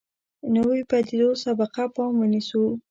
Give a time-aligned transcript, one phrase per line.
[0.53, 2.63] نویو پدیدو سابقه پام ونیسو.